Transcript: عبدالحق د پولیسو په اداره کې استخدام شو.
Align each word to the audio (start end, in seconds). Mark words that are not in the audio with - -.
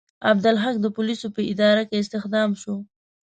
عبدالحق 0.29 0.75
د 0.81 0.85
پولیسو 0.95 1.27
په 1.35 1.41
اداره 1.51 1.83
کې 1.89 2.01
استخدام 2.03 2.49
شو. 2.61 2.75